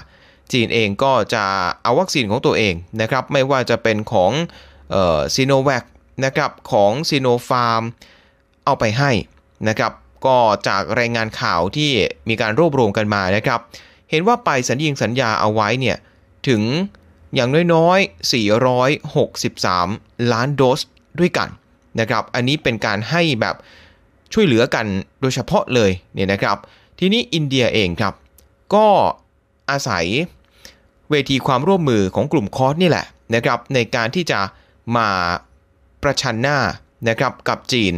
[0.51, 1.43] จีนเองก็จะ
[1.83, 4.31] เอาวัคซีนของตัวเองนะครับไม่ว่าจะเป็นของ
[5.35, 5.83] ซีโนแวค
[6.25, 7.83] นะครับของซีโนฟาร์ม
[8.65, 9.11] เอาไปให้
[9.67, 9.91] นะครับ
[10.25, 11.91] ก็จากรายงานข่าวที่
[12.29, 13.59] มีการรวบรวมกันมานะครับ
[14.09, 15.97] เห็นว่าไปสัญญิงสัญญาเอาไว้เนี่ย
[16.47, 16.61] ถึง
[17.35, 18.31] อย่างน้อยๆ
[19.51, 20.79] 463 ล้านโดส
[21.19, 21.49] ด้วยกัน
[21.99, 23.55] นะครับอันนี้เป็นการให้แบบ
[24.33, 24.85] ช่วยเหลือกัน
[25.21, 26.57] โดยเฉพาะเลยเนี่ยนะครับ
[26.99, 28.13] ทีนี้อินเดียเองครับ
[28.75, 28.87] ก็
[29.73, 30.05] อาศัย
[31.09, 33.05] เวทีความร่วมมือของกลุ่มคอสนี่แหละ
[33.35, 34.39] นะครับในการที่จะ
[34.97, 35.09] มา
[36.03, 36.57] ประชันหน้า
[37.09, 37.93] นะครับกับจีน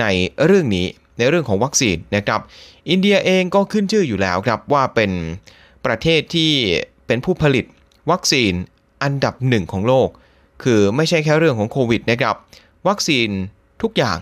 [0.00, 0.04] ใน
[0.44, 0.86] เรื่องนี้
[1.18, 2.40] ในเรื่องของวัคซีนนะครับ
[2.90, 5.10] อินเดียเองก็ขึ้นชื่ออยู่แล้วครับว่าเป็น
[5.86, 6.52] ประเทศที่
[7.06, 7.64] เป็นผู้ผลิต
[8.10, 8.52] วัคซีน
[9.02, 10.08] อันดับหนึ่งของโลก
[10.62, 12.36] คือไม่ใช่แค่เรื่องของโควิดนะครับ
[12.88, 13.28] วัคซีน
[13.82, 14.18] ทุกอย่าง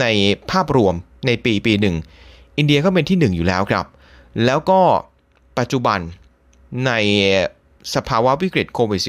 [0.00, 0.06] ใน
[0.50, 0.94] ภาพรวม
[1.26, 1.96] ในปีปีหนึ่ง
[2.58, 3.86] อินเดียก็เป็นที่หนึ่งอยู่แล้วครับ
[4.44, 4.80] แล้วก็
[5.58, 6.00] ปัจจุบัน
[6.86, 6.92] ใน
[7.94, 9.02] สภาวะวิกฤตโควิด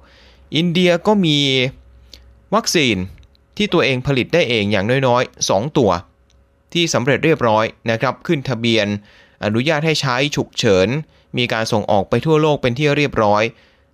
[0.00, 1.38] -19 อินเดียก็มี
[2.54, 2.96] วัคซีน
[3.56, 5.90] ที่ตัวเองผลิตได้เองอย่างน้อยๆ 2 ตัว
[6.72, 8.86] ที่สำเร็จเรียบร้อยนะครับ ขึ้นทะเบียน
[9.44, 10.88] อนุญาตให้ใช้ฉุกเฉิน
[11.38, 13.42] มีการส่งออกไปทั่วโลกเป็นที่เรียบร้อย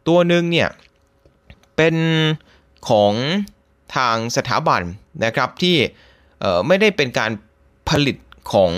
[0.08, 0.68] ตัวหนึ่งเนี่ย
[1.76, 1.96] เป็น
[2.88, 3.14] ของ
[3.96, 4.82] ทางสถาบัน
[5.24, 5.76] นะครับที่
[6.66, 7.30] ไม่ได้เป็นการ
[7.90, 8.16] ผลิต
[8.52, 8.72] ของ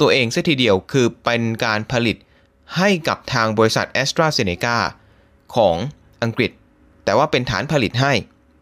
[0.00, 2.16] ตัวเองซะทีเดียว คือเป็นการผลิต
[2.76, 4.76] ให้กับทางบริษัท a s t r a z เซ e c a
[5.56, 5.76] ของ
[6.22, 6.50] อังกฤษ
[7.04, 8.12] แต่ว่าเป็นฐานผลิตให้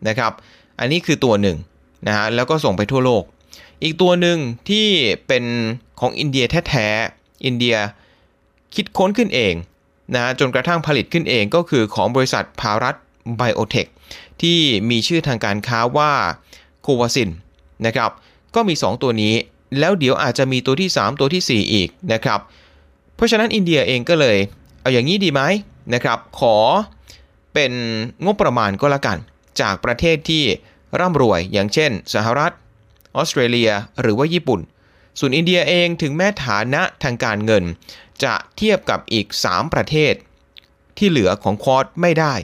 [0.08, 0.32] นะครับ
[0.78, 1.56] อันนี้คือตัวหนึ่ง
[2.06, 3.22] นะฮะแล้วก็ส่งไปทั่วโลก
[3.82, 4.38] อีกตัวหนึ่ง
[4.68, 4.86] ที่
[5.26, 5.44] เป็น
[6.00, 7.76] ของอินเดียแท้ๆอินเดีย
[8.74, 9.54] คิดค้นขึ้นเอง
[10.14, 12.96] นะจนกระทั่งผลิตขึ้นเองก็คือของบริษัทพารัต
[13.36, 13.86] ไบโอเทค
[14.42, 14.58] ที่
[14.90, 16.12] มีชื่อทางการค้าว่า
[16.82, 17.30] โควาซิน
[17.86, 18.10] นะครับ
[18.54, 19.34] ก็มี 2 ตัวนี้
[19.78, 22.40] แล้วเดี๋ยวอาจจะมีตัวที่ 3 ตัวที่ 4 อีกนะครับ
[23.14, 24.36] เพราะฉะนั้นอินเดียเองก็เลย
[24.80, 25.42] เอาอย่างนี้ดีไหม
[25.94, 26.56] นะครับ ขอ
[27.54, 27.72] เป็น
[28.24, 29.18] งบประมาณก็แล้วกัน
[29.60, 30.44] จากประเทศที่
[31.00, 32.52] ร่ำรวยอย่างเช่น สหรัฐ
[33.16, 34.60] ออสเตรเลียหรือว่าญี่ปุ่น
[35.18, 37.64] ส่วนอินเดียเองถึงแม้ฐานะทางการเงิน
[38.24, 40.14] จะเทียบกับอีก 3 ประเทศ
[40.98, 42.34] ที่เหลือของควอดไม่ได้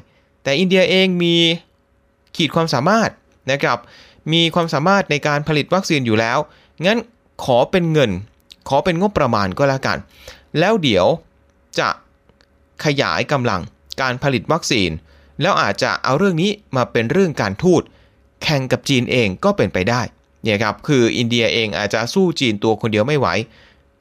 [0.42, 1.36] แต่อินเดียเองมี
[2.36, 3.10] ขีดความสามารถ
[3.50, 3.78] นะครับ
[4.32, 6.38] มีความสามารถในการผลิตวัคซีนอยู่แล้ว
[6.86, 6.98] งั้น
[7.44, 8.10] ขอเป็นเงิน
[8.68, 9.98] ขอเป็นงบประมาณก็แล้วกัน
[10.58, 11.06] แล้วเดี๋ยว
[11.78, 11.88] จะ
[12.84, 13.60] ขยายกำลัง
[14.00, 14.90] การผลิตวัคซีน
[15.40, 17.82] แล้วอาจจะเอาเรื่องนี้มาเป็นเรื่องการทูต
[18.42, 20.00] แข่งกับจีนเองก็เป็นไปได้
[20.42, 23.28] เนี่ยครับคืออินเดียเองอาจจะสู้จีนตัวคนเดียวไม่ไหว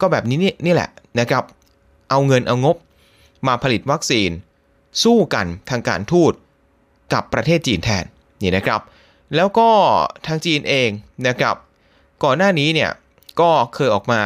[0.01, 1.43] ก็แบบนี้นี่นี่แหละนะครับ
[2.09, 2.75] เอาเงินเอางบ
[3.47, 4.29] มาผลิตวัคซีน
[5.03, 6.33] สู้กันทางการทูต
[7.13, 8.05] กับประเทศจีนแทน
[8.41, 8.81] นี่นะครับ
[9.35, 9.69] แล้วก็
[10.25, 10.89] ทางจีนเอง
[11.27, 11.55] นะครับ
[12.23, 12.91] ก่อนหน้านี้เนี่ย
[13.41, 14.21] ก็เคยออกมา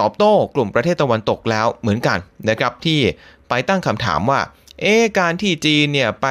[0.00, 3.00] ตอบโต้กลุ่มประเทศตะวันตกแล้วเหมือนกันนะครับที่
[3.48, 4.40] ไปตั้งคำถามว่า
[4.80, 6.26] เอ๊การที่จีนเนี่ยไป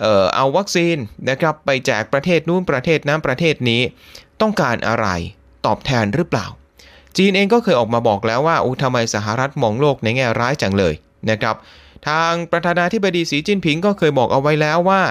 [0.00, 0.96] เออเอาวัคซีน
[1.30, 3.82] นะครับไปแจกประเทศนู้นประเทศนั้นประเทศนี้
[4.40, 5.06] ต้องการอะไร
[5.66, 6.46] ตอบแทนหรือเปล่า
[7.16, 10.94] จีนเองก็เคยออกมาบอกแล้วว่าอุทำไมสหรัฐมองโลกในแง่ร้ายจังเลย
[11.30, 11.56] นะครับ
[12.08, 15.02] ทางประธานาธิบดีสีจิ้นผิงก็เคยบอกเอาไว้แล้วว่า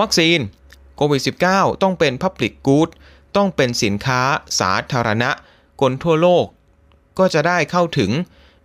[0.00, 0.38] วัคซีน
[0.96, 2.90] โควิด -19 ต้องเป็น Public Good
[3.36, 4.20] ต้องเป็นสินค้า
[4.60, 5.30] สาธารณะ
[5.80, 6.46] คนทั่วโลก
[7.18, 8.10] ก็จะได้เข้าถึง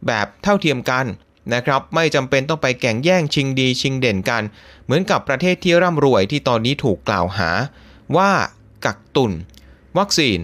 [0.07, 1.05] แบบเท่าเทียมกัน
[1.53, 4.43] นะครับ ไม่จำเป็นต้องไปแข่งแย่งชิงดีชิงเด่นกัน
[4.85, 7.49] เหมือนกับประเทศที่ร่ำรวยที่ตอนนี้ถูกกล่าวหา
[8.17, 8.31] ว่า
[8.85, 9.31] กักตุน
[9.97, 10.37] วัคซีน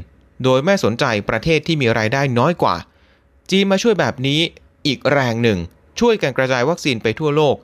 [0.44, 2.76] โดยไม่สนใจประเทศที่มีรายได้น้อยกว่า
[3.52, 4.40] จีนมาช่วยแบบนี้
[4.88, 5.60] อีกแรงหนึ่ง
[6.00, 7.56] ช่วยกันกระจายวัคซีนไปทั่วโลก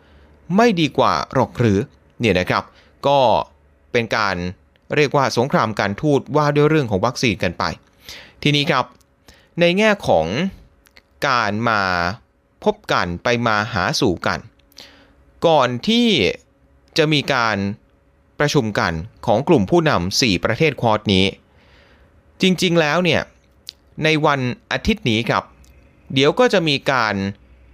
[0.56, 1.80] ไม่ดีกว่าหรอกหรือ
[2.20, 2.64] เนี่ยนะครับ
[3.08, 3.20] ก็
[3.92, 4.36] เป็นการ
[4.96, 7.64] เรียกว่าสงครามการทูตว่าด้วยเรื่องของวัคซีนกันไป
[8.46, 8.86] ทีนี้ครับ
[9.60, 10.28] ในแง่ของ
[11.28, 11.82] การมา
[12.64, 14.40] พบกันไปมาหาสู่กัน
[15.48, 16.08] ก่อนที่
[16.98, 17.58] จะมีการ
[18.40, 18.94] ประชุมกัน
[19.26, 21.26] ของกลุ่มผู้นำ4ประเทศควอดนี้
[22.42, 23.22] จริงๆแล้วเนี่ย
[24.04, 24.40] ในวัน
[24.72, 25.44] อาทิตย์นี้ครับ
[26.14, 27.16] เดี๋ยวก็จะมีการ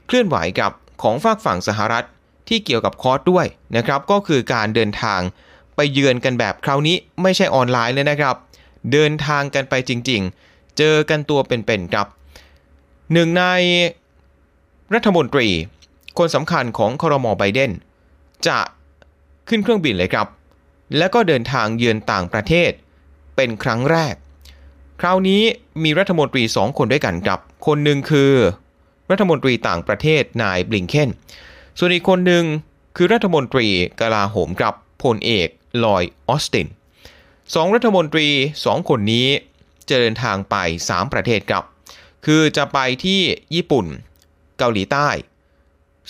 [0.08, 2.06] เคลื่อนไหวกับของฝากฝั่งสหรัฐ
[2.48, 3.46] ที่เกี่ยวกับคอร์สด้วย
[3.78, 5.22] นะครับ ก็คือการเดินทาง
[5.76, 8.36] ไปเยือนกันแบบคราวนี้ไม่ใช่ออนไลน์เลยนะครับ
[8.92, 10.49] เดินทางกันไปจริงๆ
[10.80, 12.08] เจอกันตัวเป็นๆครับ
[13.14, 13.44] หนึ่งใน
[14.94, 15.48] รัฐมนตรี
[16.18, 17.72] คนสำคัญของคอรมอไบเดน
[18.48, 18.60] จะ
[19.48, 20.28] ขึ้นเครื่องบินเลยครับ
[20.98, 22.72] แล้วก็เดินทางเยือนต่างประเทศ
[23.36, 24.16] เป็นครั้งแรก
[25.02, 25.42] คราวนี้
[25.84, 28.34] มีรัฐมนตรี 2 คนด้วยกันครับ คนหนึ่งคือ
[29.12, 31.10] รัฐมนตรีต่างประเทศนายบลิงเคน
[31.78, 32.44] ส่วนอีกคนหนึ่ง
[32.96, 33.68] คือรัฐมนตรี
[34.00, 35.48] กลาโหมครับพลเอก
[35.84, 36.68] ลอยออสติน
[37.54, 38.28] สองรัฐมนตรี
[38.60, 39.28] 2 คนนี้
[39.90, 40.56] จะเดินทางไป
[40.88, 41.64] 3 ประเทศครับ
[42.26, 43.22] คือจะไปที่
[43.56, 43.86] ญี่ปุ่น
[44.58, 45.10] เกาหลีใต้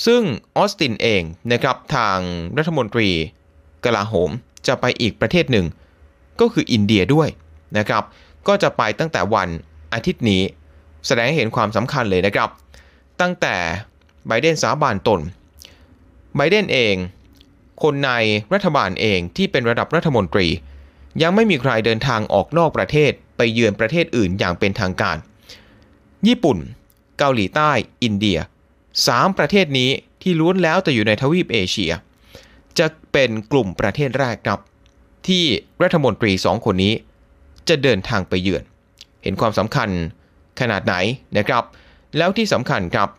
[0.05, 0.21] ซึ่ง
[0.57, 2.17] ออสตินเองนะครับทาง
[2.57, 3.09] รัฐมนตรี
[3.85, 4.29] กลาโหม
[4.67, 5.65] จะไปอีกประเทศหนึ่ง
[6.39, 7.29] ก็คืออินเดียด้วย
[7.77, 8.03] นะครับ
[8.47, 9.49] ก็จะไปตั้งแต่วัน
[9.93, 10.41] อาทิตย์นี้
[11.07, 12.49] แสดงให้เห็นความสำคัญเลยนะครับ
[13.21, 13.55] ตั้งแต่
[14.27, 15.21] ไบเดนสาบานตน
[16.35, 16.95] ไบเดนเอง
[17.83, 18.11] คนใน
[18.53, 20.47] รัฐบาลเองที่เป็นระดับรัฐมนตรี
[21.21, 25.17] ยังไม่มีใครเดินทางออกนอกประเทศ ไปเยือนประเทศอื่นอย่างเป็นทางการ
[26.27, 26.57] ญี่ปุ่น
[27.19, 27.71] เกาหลีใต้
[28.03, 28.37] อินเดีย
[28.87, 29.89] 3 ประเทศนี้
[30.21, 31.91] ที่ล้วนแล้วแต่อยู่ในทวีปเอเชีย
[32.79, 34.59] จะเป็นกลุ่มประเทศแรกครับ
[35.27, 35.43] ที่
[35.83, 36.93] รัฐมนตรี2คนนี้
[37.69, 38.63] จะเดินทางไปเยือน
[39.23, 39.89] เห็นความสำคัญ
[40.59, 40.95] ขนาดไหน
[41.37, 41.63] นะครับ
[42.17, 43.09] แล้วที่สำคัญครับ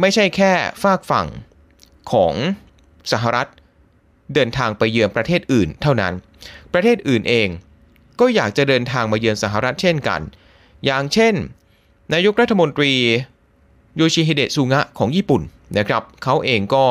[0.00, 1.26] ไม่ใช่แค่ฝากฝั่ง
[2.12, 2.34] ของ
[3.12, 3.48] สหรัฐ
[4.34, 6.14] เดินทางไปเยือนประเทศอื่นเท่านั้น
[6.72, 7.48] ประเทศอื่นเอง
[8.20, 10.20] ก็อยากจะเดินทางมาเยือนสหรัฐเช่นกัน
[10.84, 11.34] อย่างเช่น
[12.14, 12.92] นายกรัฐมนตรี
[13.96, 15.42] โยชิฮิเดะซุงะของญี่ปุ่น
[15.78, 16.84] นะครับเขาเองก็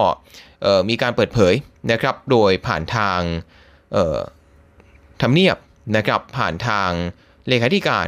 [0.89, 1.53] มีการเปิดเผย
[1.91, 3.19] นะครับโดยผ่านทาง
[5.21, 5.57] ทำเนียบ
[5.97, 6.89] นะครับผ่านทาง
[7.47, 8.07] เลขาธิการ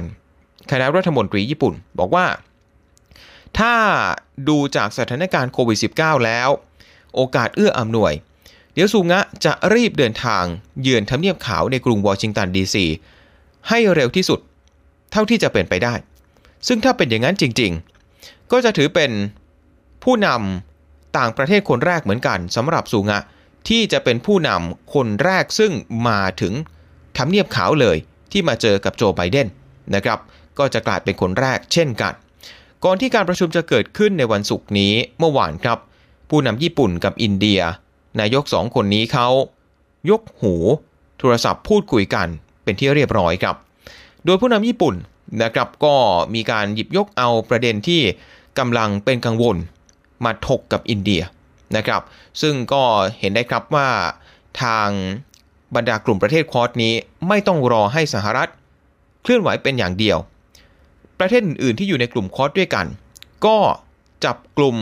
[0.72, 2.26] คณะรัฐมนตรีญี่ปุ่น บอกว่า
[3.60, 3.74] ถ้า
[4.50, 6.50] ดูจากสถานการณ์โควิด -19 แล้ว
[7.16, 8.14] โอกาสเอื้ออำนวย
[8.74, 10.44] เดี๋ยวซูงะจะรีบเดินทาง
[10.82, 12.86] เยือนทำเนียบขาวในกรุงวอชิงตันดีซี
[13.70, 14.40] ให้เร็วที่สุด
[15.12, 15.94] เท่าที่จะเป็นไปได้
[16.68, 17.72] ซึ่งถ้าเป็นอย่างนั้นจริง
[18.12, 19.12] ๆ ก็จะถือเป็น
[20.04, 23.20] ผู้นำต่างประเทศคนแรกเหมือนกันสำหรับซูงะ
[23.70, 25.72] ที่จะเป็นผู้นำคนแรกซึ่ง
[26.08, 26.54] มาถึง
[27.18, 27.98] ทำเนียบขาวเลย
[28.32, 29.48] ที่มาเจอกับโจไบเดน
[29.96, 30.20] นะครับ
[30.60, 32.14] ก็จะกลายเป็นคนแรกเช่นกัน
[32.84, 35.78] ก่อนที่การประชุมจะเกิดขึ้นในวันศุกร์นี้เมื่อวานครับ
[36.30, 37.62] ผู้นำญี่ปุ่นกับอินเดีย
[38.20, 39.28] นายกสองคนนี้เขา
[40.10, 40.56] ยกหู
[41.20, 42.28] โทรศัพท์พูดคุยกัน
[42.64, 43.56] เป็นที่เรียบร้อยครับ
[44.26, 44.96] โดยผู้นำญี่ปุ่น
[45.44, 45.96] นะครับก็
[46.36, 48.02] มีการหยิบยกเอาประเด็นที่
[48.60, 49.58] กำลังเป็นกังวล
[50.26, 51.22] มาถกกับอินเดีย
[51.76, 52.02] นะครับ
[52.42, 52.84] ซึ่งก็
[53.20, 53.90] เห็นได้ครับว่า
[54.62, 54.90] ทาง
[55.76, 56.94] บรรดากลุ่มประเทศคอร์สนี้
[57.28, 58.50] ไม่ต้องรอให้สหรัฐ
[59.24, 60.18] เคลื่อนไหวเป็นอย่างเดียว
[61.20, 62.86] ประเทศอื่นๆที่อยู่ในกลุ่มคอร์สด้วยกัน
[63.46, 63.58] ก็
[64.26, 64.78] จับกลุ่ม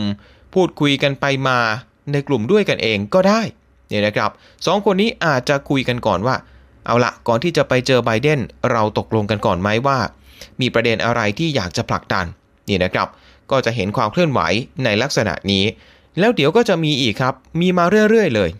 [0.54, 1.58] พูดคุยกันไปมา
[2.12, 3.40] ในกลุ่มด้วยกันเองก็ได้
[3.88, 4.30] เนี่ยนะครับ
[4.66, 6.36] สองคนนี้อาจจะคุยกันก่อนว่า
[6.86, 8.40] เอาละก่อนที่จะไปเจอไบเดน
[8.70, 9.98] เราตกลงกันก่อนไหมว่า
[10.60, 12.26] มีประเด็นอะไรที่อยากจะผลักดัน
[12.68, 13.08] นี่นะครับ
[13.50, 14.40] ก็จะเห็นความเคลื่อนไหว
[14.84, 15.64] ในลักษณะนี้
[16.18, 18.50] แล้วเดี๋ยวก็จะมีอีกครับ มีมาเรื่อยๆเลย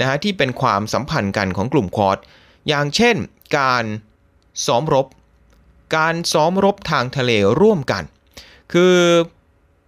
[0.00, 2.18] นะฮะที่เป็นความสัมพันธ์กันของกลุ่มคอร์ส
[2.68, 3.16] อย่างเช่น
[3.58, 3.84] การ
[4.66, 5.06] ซ้อมรบ
[5.96, 7.30] การซ้อมรบทางทะเล
[7.60, 8.02] ร่วมกัน
[8.72, 8.94] คือ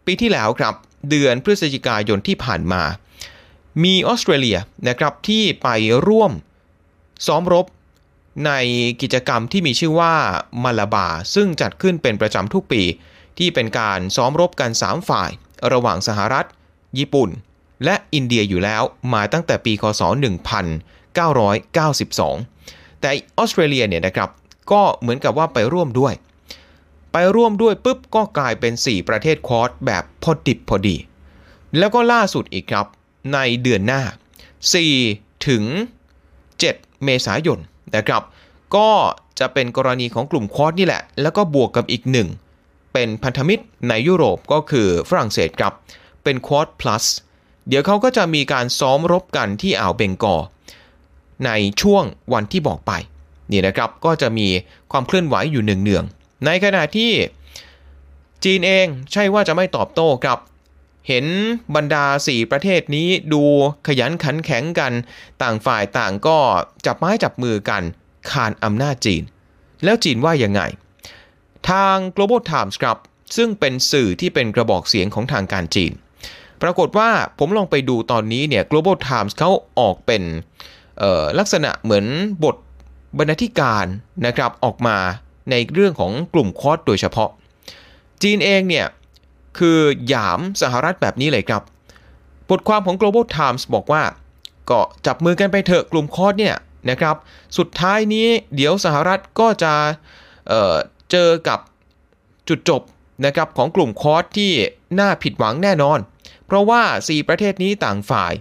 [0.06, 0.74] ปีที่แล้วครับ
[1.10, 2.82] เดือนพฤศจิกายนที่ผ่านมา
[3.84, 4.58] มีออสเตรเลีย
[4.88, 5.68] นะครับที่ไป
[6.06, 6.32] ร่วม
[7.26, 7.66] ซ้อมรบ
[8.46, 8.52] ใน
[9.02, 10.14] กิจกรรมที่มีชื่อว่า
[10.64, 12.82] มาลาบา ซึ่งจัดขึ้นเป็นประจำทุกปี
[13.38, 15.30] ที่เป็นการซ้อมรบกัน 3 ฝ่าย
[15.72, 16.46] ระหว่างสหรัฐ
[16.98, 17.30] ญี่ปุ่น
[17.84, 18.82] และอินเดียอยู่แล้ว
[19.14, 20.02] มาตั้งแต่ปีคศ
[21.66, 24.28] 1992 แต่ออสเตรเลียเนี่ยนะครับ
[24.72, 26.14] ก็เหมือนกับว่าไปร่วมด้วย
[27.12, 30.96] ไปร่วมด้วยปุ๊บก็กลายเป็น 4 ประเทศคอร์สแบบพอดิบพอดี
[31.78, 32.86] แล้วก็ล่าสุดอีกครับ
[33.34, 34.02] ในเดือนหน้า
[34.94, 35.64] 4 ถึง
[36.32, 37.58] 7 เมษายน
[37.96, 38.22] นะครับ
[38.76, 38.90] ก็
[39.38, 42.28] จะเป็นกรณีของกลุ่มควอดนี่แหละ แล้วก็บวกกับอีกหนึ่ง
[42.92, 45.72] เป็นพันธมิตรในยุโรปก็คือฝรั่งเศสครับ
[46.24, 47.04] เป็นควอด plus
[47.68, 50.42] เดี๋ยวเขาก็จะมีการซ้อมรบกันที่อ่าวเบงกอล
[51.46, 51.50] ใน
[51.82, 52.92] ช่วงวันที่บอกไป
[53.50, 54.46] นี่นะครับก็จะมี
[54.92, 56.04] ความเคลื่อนไหวอยู่เนือง
[56.46, 57.12] ในขณะที่
[58.44, 60.38] จีนเองใช่ว่าจะไม่ตอบโต้ครับ
[61.08, 61.26] เห็น
[61.76, 63.42] บรรดา 4 ประเทศนี้ดู
[63.86, 64.92] ขยันขันแข็งกัน
[65.42, 66.38] ต่างฝ่ายต่างก็
[66.86, 67.82] จับไม้จับมือกัน
[68.30, 69.22] คานอำนาจจีน
[69.84, 70.60] แล้วจีนว่ายังไง
[71.68, 72.98] ทาง Global Times ครับ
[73.36, 75.92] ซึ่งเป็นสื่อที่เป็นกระบอกเสียงของทางการจีน
[76.62, 80.22] ปรากฏว่าผมลองไปดูตอนนี้เนี่ย Global Times เขาออกเป็น
[81.38, 82.06] ลักษณะเหมือน
[82.44, 82.56] บท
[83.18, 83.86] บรรณาธิการ
[84.26, 84.98] นะครับออกมา
[85.50, 87.30] ในเรื่องของกลุ่มคอสโดยเฉพาะ
[88.22, 88.86] จีนเองเนี่ย
[89.58, 91.62] คือหยามสหรัฐแบบนี้เลยครับ
[92.48, 94.02] บทความของ Global Times บอกว่า
[94.70, 96.56] ก็จับมือกันไปเถอะกลุ่มคอสเนี่ย
[96.90, 97.16] นะครับ
[97.58, 99.74] สุดท้ายนี้เดี๋ยวสหรัฐก็จะ
[100.48, 101.58] เเจอกับ
[102.48, 102.82] จุดจบ
[103.26, 104.52] นะครับของกลุ่มคอสที่
[105.00, 105.98] น่าผิดหวังแน่นอน
[106.46, 108.32] เพราะว่า 4 ประเทศนี้ต่างฝ่าย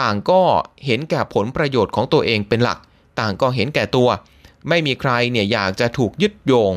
[0.00, 0.42] ต่างก็
[0.86, 2.78] เห็นแก่ผลประโยชน์ของตัวเองเป็นหลัก
[3.20, 4.08] ต่างก็เห็นแก่ตัว
[4.68, 6.72] ไม่มีใครเนี่ยอยากจะถูกยึดโยง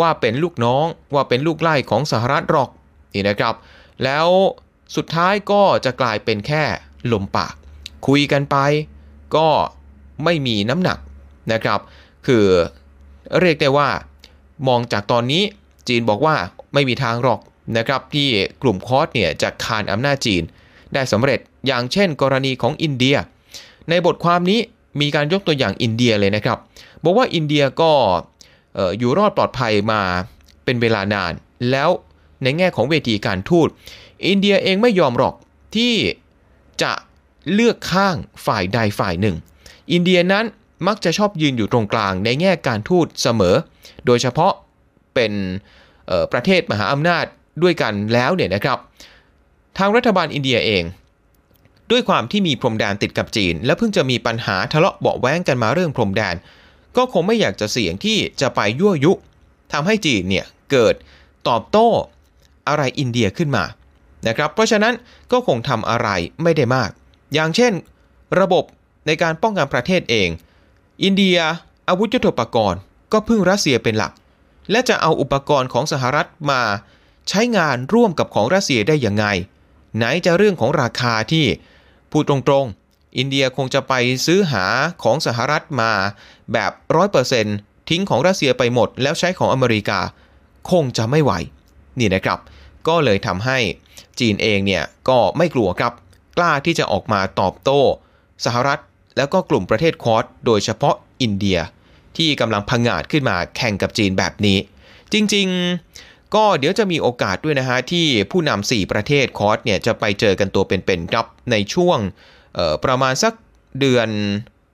[0.00, 2.70] ว่าเป็นลูกน้องว่าเป็นลูกไล่ของสหรัฐหรอก
[3.14, 3.54] นี่นะครับ
[4.04, 4.28] แล้ว
[4.96, 6.62] สุดท้ายก็จะกลายเป็นแค่
[7.12, 7.54] ลมปาก
[8.06, 8.56] คุยกันไป
[9.36, 9.48] ก็
[10.24, 10.98] ไม่มีน้ำหนัก
[11.52, 11.80] นะครับ
[12.26, 12.46] คือ
[13.40, 13.88] เรียกได้ว่า
[14.68, 15.42] มองจากตอนนี้
[15.88, 16.36] จีนบอกว่า
[16.74, 17.40] ไม่มีทางหรอก
[17.76, 18.28] นะครับ ที่
[18.62, 20.42] กลุ่มคอสเนี่ยจะคานอำนาจจีน
[20.94, 23.16] ได้สำเร็จอย่างเช่น กรณีของอินเดีย
[23.88, 24.60] ในบทความนี้
[25.00, 26.58] มีการยกตัวอย่างอินเดียเลยนะครับ
[27.04, 27.92] บอกว่าอินเดียก็
[28.98, 30.00] อยู่รอดปลอดภัยมา
[30.64, 31.32] เป็นเวลานาน
[31.70, 31.90] แล้ว
[32.42, 33.68] ในแง่ของเวทีการทูต
[34.28, 35.34] อินเดียเองไม่ยอมหรอก
[35.76, 35.94] ที่
[36.82, 36.92] จะ
[37.52, 39.36] เลือกข้างฝ่ายใดฝ่ายหนึ่ง
[39.92, 40.44] อินเดียนั้น
[40.86, 43.56] มักจะชอบยืนอยู่ตรงกลางในแง่การทูตเสมอ
[44.06, 44.52] โดยเฉพาะ
[45.14, 45.32] เป็น
[46.32, 47.24] ประเทศมหาอำนาจ
[47.62, 48.78] ด้วยกันแล้วเนี่ยนะครับ
[49.78, 50.84] ทางรัฐบาลอินเดียเอง
[51.90, 56.34] ด้วยความที่มีพรมแดนติดกับจีน และเพิ่งจะมีปัญหาทะเลาะเบาแว้งกันมาเรื่องพรมแดน
[56.96, 59.12] ก็คงไม่อยากจะเสี่ยงที่จะไปยั่วยุ
[59.72, 60.94] ทำให้จีนเนี่ยเกิด
[61.48, 61.88] ตอบโต้
[62.68, 63.64] อะไรอินเดียขึ้นมา
[64.26, 64.94] นะครับ เพราะฉะนั้น
[65.32, 66.08] ก็คงทำอะไร
[66.42, 66.90] ไม่ได้มาก
[67.34, 67.72] อย่างเช่น
[68.40, 68.64] ระบบ
[69.06, 70.28] ในการป้องกันประเทศเอง
[71.02, 71.38] อินเดีย
[71.88, 72.80] อาวุธยุทโธปกรณ์
[73.12, 74.12] ก็พึ่งรัสเซียเป็นหลัก
[74.70, 76.62] และจะเอาอุปกรณ์ของสหรัฐมา
[77.28, 79.26] ใช้งานร่วมกับของรัสเซียได้อย่างไง
[79.96, 81.46] ไหนจะเรื่องของราคาที่
[82.10, 82.83] พูดตรงๆ
[83.18, 83.92] อินเดียคงจะไป
[84.26, 84.64] ซื้อหา
[85.02, 85.92] ของสหรัฐมา
[86.52, 86.72] แบบ
[87.30, 90.00] 100%ทิ้งของรัสเซียไปหมด แล้วใช้ของอเมริกา
[90.70, 91.32] คงจะไม่ไหว
[91.98, 92.38] นี่นะครับ
[92.88, 93.58] ก็เลยทำให้
[94.20, 95.92] จีนเองเนี่ยก็ไม่กลัวครับ
[96.36, 97.80] กล้าที่จะออกมาตอบโต้
[98.44, 98.80] สหรัฐ
[99.16, 101.58] แล้วก็กลุ่มประเทศคอร์สโดยเฉพาะอินเดีย
[102.16, 104.58] ที่กำลังพังงาดขึ้นมาแข่งกับจีนแบบนี้
[105.12, 105.48] จริง
[105.90, 111.98] ๆ ก็เดี๋ยวจะมีโอกาสด้วยนะฮะที่ผู้นำ4ประเทศคอร์สเนี่ยจะไปเจอกันตัวเป็นๆครับในช่วง
[112.84, 113.32] ประมาณสัก
[113.80, 114.08] เดือน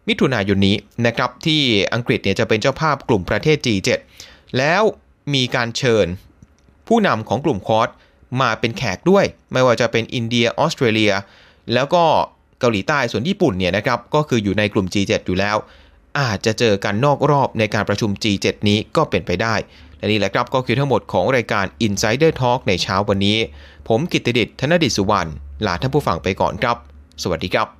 [0.09, 1.62] มิถุนายนนี้นะครับที่
[1.95, 3.88] อังกฤษเนี่ยจะเป็นเจ้าภาพกลุ่มประเทศ G7
[4.59, 4.83] แล้ว
[5.35, 6.07] มีการเชิญ
[6.88, 7.88] ผู้นำของกลุ่มคอร์ส
[8.40, 11.12] มาเป็นแขกด้วย ไม่ว่าจะเป็นอินเดียออสเตรเลีย
[11.75, 12.05] แล้วก็
[12.61, 15.57] เกาหลีใต้ส่วนญี่ปุ่นเนี่ยนะครับก็คืออยู่ในกลุ่ม G7 อยู่แล้ว
[16.21, 19.55] อาจจะเจอกันนอกรอบในการประชุม G7 นี้ก็เป็นไปได้
[19.97, 23.38] และนี่แหละครับก็คือทั้งหมดของรายการ Insider Talk ในเช้าวันนี้
[23.88, 25.31] ผมกิตติเดิษฐ์ธนดิษฐ์สุวรรณ
[25.66, 26.77] ลาท่านผู้ฟังไปก่อนครับ
[27.22, 27.80] สวัสดีครับ